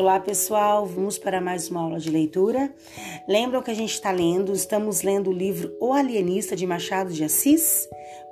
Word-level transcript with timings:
Olá 0.00 0.18
pessoal, 0.18 0.86
vamos 0.86 1.18
para 1.18 1.42
mais 1.42 1.68
uma 1.68 1.82
aula 1.82 2.00
de 2.00 2.08
leitura. 2.08 2.74
Lembram 3.28 3.62
que 3.62 3.70
a 3.70 3.74
gente 3.74 3.92
está 3.92 4.10
lendo, 4.10 4.54
estamos 4.54 5.02
lendo 5.02 5.28
o 5.28 5.32
livro 5.32 5.76
O 5.78 5.92
Alienista 5.92 6.56
de 6.56 6.66
Machado 6.66 7.12
de 7.12 7.22
Assis? 7.22 7.86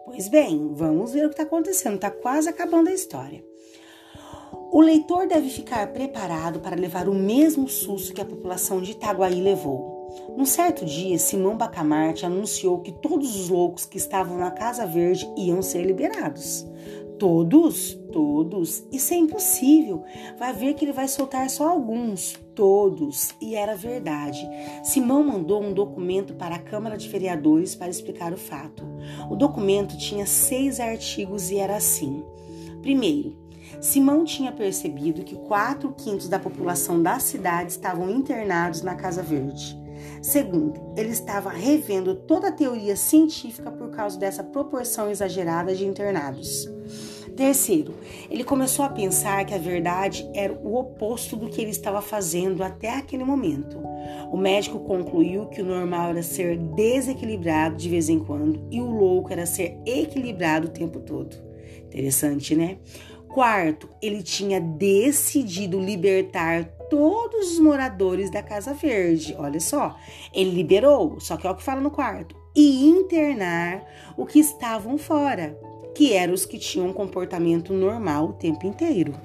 Pois 0.06 0.30
bem, 0.30 0.72
vamos 0.72 1.12
ver 1.12 1.26
o 1.26 1.28
que 1.28 1.34
está 1.34 1.42
acontecendo, 1.42 1.96
está 1.96 2.10
quase 2.10 2.48
acabando 2.48 2.88
a 2.88 2.94
história. 2.94 3.44
O 4.72 4.80
leitor 4.80 5.26
deve 5.26 5.50
ficar 5.50 5.86
preparado 5.92 6.58
para 6.60 6.74
levar 6.74 7.06
o 7.06 7.14
mesmo 7.14 7.68
susto 7.68 8.14
que 8.14 8.22
a 8.22 8.24
população 8.24 8.80
de 8.80 8.92
Itaguaí 8.92 9.38
levou. 9.38 10.08
Num 10.38 10.46
certo 10.46 10.86
dia, 10.86 11.18
Simão 11.18 11.54
Bacamarte 11.54 12.24
anunciou 12.24 12.80
que 12.80 12.92
todos 12.92 13.36
os 13.36 13.50
loucos 13.50 13.84
que 13.84 13.98
estavam 13.98 14.38
na 14.38 14.50
Casa 14.50 14.86
Verde 14.86 15.30
iam 15.36 15.60
ser 15.60 15.84
liberados. 15.84 16.66
Todos, 17.18 17.94
todos. 18.12 18.84
Isso 18.92 19.12
é 19.12 19.16
impossível. 19.16 20.04
Vai 20.38 20.52
ver 20.52 20.74
que 20.74 20.84
ele 20.84 20.92
vai 20.92 21.08
soltar 21.08 21.50
só 21.50 21.68
alguns, 21.68 22.38
todos. 22.54 23.34
E 23.40 23.56
era 23.56 23.74
verdade. 23.74 24.48
Simão 24.84 25.24
mandou 25.24 25.60
um 25.62 25.72
documento 25.72 26.34
para 26.34 26.54
a 26.54 26.60
Câmara 26.60 26.96
de 26.96 27.08
Vereadores 27.08 27.74
para 27.74 27.88
explicar 27.88 28.32
o 28.32 28.38
fato. 28.38 28.84
O 29.28 29.34
documento 29.34 29.98
tinha 29.98 30.26
seis 30.26 30.78
artigos 30.78 31.50
e 31.50 31.56
era 31.56 31.76
assim: 31.76 32.24
primeiro, 32.82 33.36
Simão 33.80 34.24
tinha 34.24 34.52
percebido 34.52 35.24
que 35.24 35.34
quatro 35.34 35.92
quintos 35.92 36.28
da 36.28 36.38
população 36.38 37.02
da 37.02 37.18
cidade 37.18 37.72
estavam 37.72 38.08
internados 38.10 38.82
na 38.82 38.94
Casa 38.94 39.22
Verde. 39.22 39.76
Segundo, 40.22 40.92
ele 40.96 41.10
estava 41.10 41.50
revendo 41.50 42.14
toda 42.14 42.48
a 42.48 42.52
teoria 42.52 42.96
científica 42.96 43.70
por 43.70 43.90
causa 43.90 44.18
dessa 44.18 44.42
proporção 44.44 45.10
exagerada 45.10 45.74
de 45.74 45.84
internados. 45.84 46.77
Terceiro, 47.38 47.94
ele 48.28 48.42
começou 48.42 48.84
a 48.84 48.88
pensar 48.88 49.46
que 49.46 49.54
a 49.54 49.58
verdade 49.58 50.28
era 50.34 50.52
o 50.52 50.76
oposto 50.76 51.36
do 51.36 51.48
que 51.48 51.60
ele 51.60 51.70
estava 51.70 52.02
fazendo 52.02 52.64
até 52.64 52.90
aquele 52.90 53.22
momento. 53.22 53.78
O 54.32 54.36
médico 54.36 54.80
concluiu 54.80 55.46
que 55.46 55.62
o 55.62 55.64
normal 55.64 56.10
era 56.10 56.22
ser 56.24 56.58
desequilibrado 56.58 57.76
de 57.76 57.88
vez 57.88 58.08
em 58.08 58.18
quando 58.18 58.66
e 58.72 58.80
o 58.80 58.90
louco 58.90 59.32
era 59.32 59.46
ser 59.46 59.78
equilibrado 59.86 60.66
o 60.66 60.70
tempo 60.72 60.98
todo. 60.98 61.36
Interessante, 61.86 62.56
né? 62.56 62.78
Quarto, 63.28 63.88
ele 64.02 64.20
tinha 64.20 64.60
decidido 64.60 65.78
libertar 65.78 66.64
todos 66.90 67.52
os 67.52 67.60
moradores 67.60 68.32
da 68.32 68.42
Casa 68.42 68.74
Verde. 68.74 69.36
Olha 69.38 69.60
só, 69.60 69.96
ele 70.34 70.50
liberou, 70.50 71.20
só 71.20 71.36
que 71.36 71.46
é 71.46 71.50
o 71.50 71.54
que 71.54 71.62
fala 71.62 71.80
no 71.80 71.92
quarto, 71.92 72.34
e 72.56 72.88
internar 72.88 73.86
o 74.16 74.26
que 74.26 74.40
estavam 74.40 74.98
fora 74.98 75.56
que 75.98 76.12
eram 76.12 76.32
os 76.32 76.46
que 76.46 76.58
tinham 76.58 76.86
um 76.86 76.92
comportamento 76.92 77.72
normal 77.72 78.26
o 78.26 78.32
tempo 78.32 78.64
inteiro. 78.64 79.16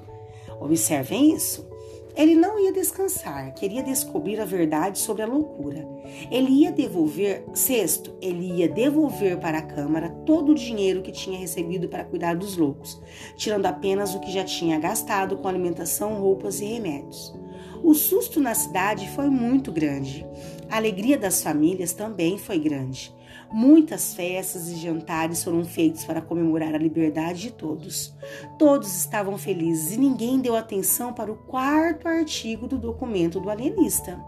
Observem 0.59 1.31
isso. 1.31 1.69
Ele 2.15 2.33
não 2.33 2.59
ia 2.59 2.73
descansar, 2.73 3.53
queria 3.53 3.83
descobrir 3.83 4.39
a 4.39 4.45
verdade 4.45 4.97
sobre 4.97 5.21
a 5.21 5.27
loucura. 5.27 5.87
Ele 6.31 6.49
ia 6.49 6.71
devolver, 6.71 7.45
sexto, 7.53 8.15
ele 8.19 8.53
ia 8.53 8.67
devolver 8.67 9.37
para 9.37 9.59
a 9.59 9.61
Câmara 9.61 10.09
todo 10.25 10.51
o 10.51 10.55
dinheiro 10.55 11.03
que 11.03 11.11
tinha 11.11 11.37
recebido 11.37 11.87
para 11.87 12.05
cuidar 12.05 12.35
dos 12.35 12.57
loucos, 12.57 12.99
tirando 13.37 13.67
apenas 13.67 14.15
o 14.15 14.19
que 14.19 14.31
já 14.31 14.43
tinha 14.43 14.79
gastado 14.79 15.37
com 15.37 15.47
alimentação, 15.47 16.19
roupas 16.19 16.59
e 16.59 16.65
remédios. 16.65 17.35
O 17.83 17.93
susto 17.93 18.41
na 18.41 18.55
cidade 18.55 19.07
foi 19.09 19.29
muito 19.29 19.71
grande. 19.71 20.25
A 20.71 20.77
alegria 20.77 21.19
das 21.19 21.43
famílias 21.43 21.93
também 21.93 22.39
foi 22.39 22.57
grande. 22.57 23.13
Muitas 23.53 24.15
festas 24.15 24.67
e 24.67 24.75
jantares 24.75 25.43
foram 25.43 25.63
feitos 25.63 26.03
para 26.03 26.23
comemorar 26.23 26.73
a 26.73 26.77
liberdade 26.79 27.41
de 27.41 27.51
todos. 27.51 28.11
Todos 28.57 28.87
estavam 28.97 29.37
felizes 29.37 29.95
e 29.95 29.99
ninguém 29.99 30.39
deu 30.39 30.55
atenção 30.55 31.13
para 31.13 31.31
o 31.31 31.35
quarto 31.35 32.07
artigo 32.07 32.67
do 32.67 32.79
documento 32.79 33.39
do 33.39 33.51
alienista. 33.51 34.19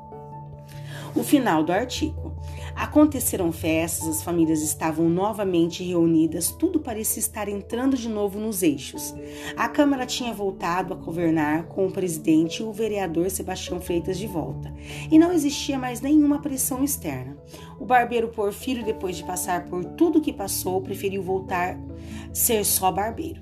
O 1.15 1.23
final 1.23 1.63
do 1.63 1.71
artigo. 1.71 2.35
Aconteceram 2.75 3.49
festas, 3.49 4.05
as 4.05 4.21
famílias 4.21 4.61
estavam 4.61 5.07
novamente 5.07 5.81
reunidas, 5.81 6.51
tudo 6.51 6.77
parecia 6.77 7.21
estar 7.21 7.47
entrando 7.47 7.95
de 7.95 8.09
novo 8.09 8.37
nos 8.37 8.61
eixos. 8.61 9.15
A 9.55 9.69
Câmara 9.69 10.05
tinha 10.05 10.33
voltado 10.33 10.93
a 10.93 10.97
governar 10.97 11.67
com 11.67 11.87
o 11.87 11.91
presidente 11.91 12.61
e 12.61 12.63
o 12.63 12.73
vereador 12.73 13.29
Sebastião 13.29 13.79
Freitas 13.79 14.17
de 14.17 14.27
volta, 14.27 14.73
e 15.09 15.17
não 15.17 15.31
existia 15.31 15.79
mais 15.79 16.01
nenhuma 16.01 16.41
pressão 16.41 16.83
externa. 16.83 17.37
O 17.79 17.85
barbeiro 17.85 18.27
Porfírio, 18.27 18.83
depois 18.83 19.15
de 19.15 19.23
passar 19.23 19.65
por 19.67 19.85
tudo 19.85 20.21
que 20.21 20.33
passou, 20.33 20.81
preferiu 20.81 21.23
voltar 21.23 21.77
a 21.77 22.35
ser 22.35 22.65
só 22.65 22.91
barbeiro. 22.91 23.41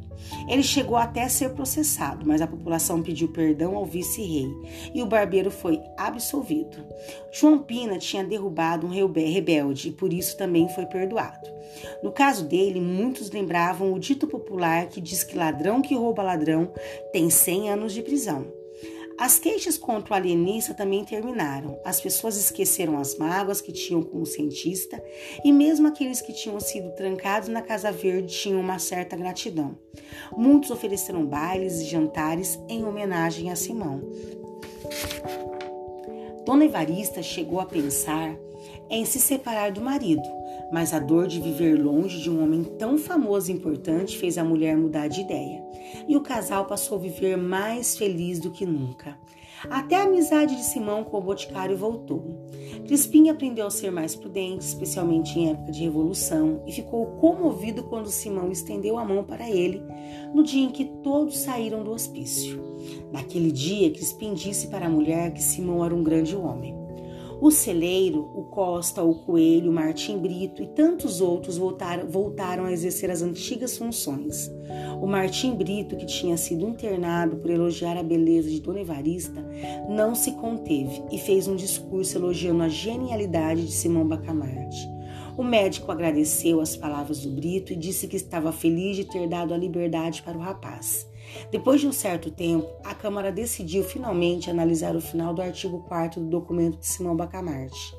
Ele 0.49 0.63
chegou 0.63 0.97
até 0.97 1.23
a 1.23 1.29
ser 1.29 1.49
processado, 1.51 2.25
mas 2.25 2.41
a 2.41 2.47
população 2.47 3.01
pediu 3.01 3.27
perdão 3.27 3.75
ao 3.75 3.85
vice-rei 3.85 4.49
e 4.93 5.01
o 5.01 5.05
barbeiro 5.05 5.51
foi 5.51 5.79
absolvido. 5.97 6.77
João 7.31 7.59
Pina 7.59 7.97
tinha 7.97 8.23
derrubado 8.23 8.85
um 8.87 8.89
rebelde 8.89 9.89
e 9.89 9.91
por 9.91 10.13
isso 10.13 10.37
também 10.37 10.67
foi 10.69 10.85
perdoado. 10.85 11.49
No 12.01 12.11
caso 12.11 12.45
dele, 12.45 12.79
muitos 12.79 13.31
lembravam 13.31 13.93
o 13.93 13.99
dito 13.99 14.27
popular 14.27 14.87
que 14.87 15.01
diz 15.01 15.23
que 15.23 15.37
ladrão 15.37 15.81
que 15.81 15.95
rouba 15.95 16.23
ladrão 16.23 16.71
tem 17.11 17.29
100 17.29 17.71
anos 17.71 17.93
de 17.93 18.01
prisão. 18.01 18.62
As 19.17 19.39
queixas 19.39 19.77
contra 19.77 20.13
o 20.13 20.17
alienista 20.17 20.73
também 20.73 21.05
terminaram. 21.05 21.79
As 21.85 22.01
pessoas 22.01 22.35
esqueceram 22.35 22.97
as 22.97 23.17
mágoas 23.17 23.61
que 23.61 23.71
tinham 23.71 24.01
com 24.01 24.21
o 24.21 24.25
cientista 24.25 25.01
e 25.43 25.51
mesmo 25.51 25.87
aqueles 25.87 26.21
que 26.21 26.33
tinham 26.33 26.59
sido 26.59 26.91
trancados 26.95 27.47
na 27.47 27.61
Casa 27.61 27.91
Verde 27.91 28.33
tinham 28.33 28.59
uma 28.59 28.79
certa 28.79 29.15
gratidão. 29.15 29.77
Muitos 30.35 30.71
ofereceram 30.71 31.25
bailes 31.25 31.81
e 31.81 31.85
jantares 31.85 32.59
em 32.67 32.83
homenagem 32.83 33.51
a 33.51 33.55
Simão. 33.55 34.01
Dona 36.45 36.65
Evarista 36.65 37.21
chegou 37.21 37.59
a 37.59 37.65
pensar 37.65 38.35
em 38.89 39.05
se 39.05 39.19
separar 39.19 39.71
do 39.71 39.81
marido, 39.81 40.23
mas 40.71 40.93
a 40.93 40.99
dor 40.99 41.27
de 41.27 41.39
viver 41.39 41.75
longe 41.75 42.21
de 42.21 42.29
um 42.29 42.43
homem 42.43 42.63
tão 42.63 42.97
famoso 42.97 43.51
e 43.51 43.53
importante 43.53 44.17
fez 44.17 44.37
a 44.37 44.43
mulher 44.43 44.77
mudar 44.77 45.07
de 45.07 45.21
ideia. 45.21 45.63
E 46.07 46.15
o 46.15 46.21
casal 46.21 46.65
passou 46.65 46.97
a 46.97 47.01
viver 47.01 47.37
mais 47.37 47.97
feliz 47.97 48.39
do 48.39 48.51
que 48.51 48.65
nunca. 48.65 49.17
Até 49.69 49.95
a 49.95 50.03
amizade 50.03 50.57
de 50.57 50.63
Simão 50.63 51.05
com 51.05 51.17
o 51.17 51.21
Boticário 51.21 51.77
voltou. 51.77 52.23
Crispim 52.85 53.29
aprendeu 53.29 53.65
a 53.65 53.71
ser 53.71 53.91
mais 53.91 54.13
prudente, 54.13 54.65
especialmente 54.65 55.39
em 55.39 55.51
época 55.51 55.71
de 55.71 55.83
revolução, 55.83 56.61
e 56.67 56.71
ficou 56.71 57.05
comovido 57.17 57.83
quando 57.83 58.09
Simão 58.09 58.51
estendeu 58.51 58.97
a 58.97 59.05
mão 59.05 59.23
para 59.23 59.49
ele 59.49 59.81
no 60.33 60.43
dia 60.43 60.65
em 60.65 60.69
que 60.69 60.85
todos 61.01 61.37
saíram 61.37 61.83
do 61.83 61.91
hospício. 61.91 62.61
Naquele 63.11 63.51
dia, 63.51 63.91
Crispim 63.91 64.33
disse 64.33 64.67
para 64.67 64.87
a 64.87 64.89
mulher 64.89 65.31
que 65.31 65.41
Simão 65.41 65.85
era 65.85 65.95
um 65.95 66.03
grande 66.03 66.35
homem. 66.35 66.82
O 67.43 67.51
celeiro, 67.51 68.31
o 68.33 68.43
Costa, 68.43 69.03
o 69.03 69.15
Coelho, 69.15 69.69
o 69.69 69.73
Martim 69.73 70.17
Brito 70.17 70.63
e 70.63 70.67
tantos 70.67 71.19
outros 71.19 71.57
voltaram, 71.57 72.07
voltaram 72.07 72.63
a 72.63 72.71
exercer 72.71 73.11
as 73.11 73.21
antigas 73.21 73.77
funções. 73.77 74.49
O 75.01 75.05
Martim 75.05 75.53
Brito, 75.53 75.97
que 75.97 76.05
tinha 76.05 76.37
sido 76.37 76.65
internado 76.65 77.35
por 77.35 77.51
elogiar 77.51 77.97
a 77.97 78.01
beleza 78.01 78.49
de 78.49 78.61
Dona 78.61 78.79
Evarista, 78.79 79.45
não 79.89 80.15
se 80.15 80.31
conteve 80.31 81.03
e 81.11 81.17
fez 81.17 81.45
um 81.45 81.57
discurso 81.57 82.17
elogiando 82.17 82.63
a 82.63 82.69
genialidade 82.69 83.65
de 83.65 83.73
Simão 83.73 84.07
Bacamarte. 84.07 84.87
O 85.35 85.43
médico 85.43 85.91
agradeceu 85.91 86.61
as 86.61 86.77
palavras 86.77 87.23
do 87.23 87.29
Brito 87.29 87.73
e 87.73 87.75
disse 87.75 88.07
que 88.07 88.15
estava 88.15 88.53
feliz 88.53 88.95
de 88.95 89.03
ter 89.03 89.27
dado 89.27 89.53
a 89.53 89.57
liberdade 89.57 90.23
para 90.23 90.37
o 90.37 90.41
rapaz. 90.41 91.05
Depois 91.51 91.81
de 91.81 91.87
um 91.87 91.91
certo 91.91 92.31
tempo, 92.31 92.67
a 92.83 92.93
Câmara 92.93 93.31
decidiu 93.31 93.83
finalmente 93.83 94.49
analisar 94.49 94.95
o 94.95 95.01
final 95.01 95.33
do 95.33 95.41
artigo 95.41 95.83
4 95.87 96.21
do 96.21 96.27
documento 96.27 96.77
de 96.77 96.85
Simão 96.85 97.15
Bacamarte. 97.15 97.95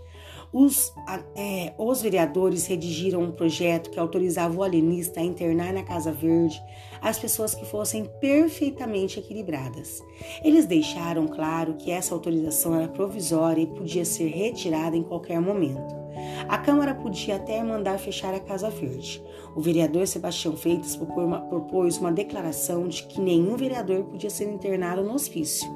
Os, 0.53 0.93
é, 1.35 1.75
os, 1.77 2.01
vereadores 2.01 2.67
redigiram 2.69 3.21
um 3.21 3.33
projeto 3.33 3.91
que 3.91 3.99
autorizava 3.99 4.57
o 4.57 4.63
alienista 4.63 5.19
a 5.19 5.25
internar 5.25 5.73
na 5.73 5.83
Casa 5.83 6.13
Verde 6.13 6.63
as 7.03 7.19
pessoas 7.19 7.57
que 7.57 7.67
fossem 7.67 8.05
perfeitamente 8.21 9.19
equilibradas. 9.19 10.01
Eles 10.45 10.65
deixaram 10.65 11.27
claro 11.27 11.75
que 11.75 11.91
essa 11.91 12.15
autorização 12.15 12.73
era 12.77 12.87
provisória 12.87 13.63
e 13.63 13.67
podia 13.67 14.05
ser 14.05 14.29
retirada 14.29 14.97
em 14.97 15.03
qualquer 15.03 15.41
momento. 15.41 16.04
A 16.49 16.59
Câmara 16.59 16.95
podia 16.95 17.37
até 17.37 17.63
mandar 17.63 17.99
fechar 17.99 18.35
a 18.35 18.41
Casa 18.41 18.71
Verde. 18.71 19.23
O 19.55 19.61
vereador 19.61 20.07
Sebastião 20.07 20.57
Freitas 20.57 20.97
propôs 20.97 21.99
uma 21.99 22.13
declaração 22.13 22.89
de 22.89 23.05
que 23.05 23.21
nenhum 23.21 23.57
vereador 23.57 24.05
podia 24.05 24.31
ser 24.31 24.45
internado 24.45 25.03
no 25.03 25.15
hospício. 25.15 25.69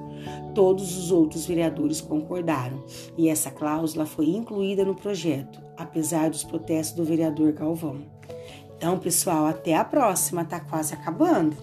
Todos 0.55 0.99
os 0.99 1.13
outros 1.13 1.47
vereadores 1.47 2.01
concordaram 2.01 2.83
e 3.17 3.29
essa 3.29 3.51
cláusula 3.51 4.05
foi 4.05 4.31
incluída 4.31 4.85
no 4.85 4.95
projeto, 4.95 5.61
apesar 5.77 6.31
dos 6.31 6.43
protestos 6.43 6.97
do 6.97 7.05
vereador 7.05 7.53
Galvão. 7.53 8.03
Então, 8.77 8.99
pessoal, 8.99 9.47
até 9.47 9.75
a 9.75 9.85
próxima, 9.85 10.45
tá 10.45 10.61
quase 10.61 10.95
acabando. 10.95 11.57